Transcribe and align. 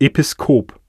Episkop. 0.00 0.79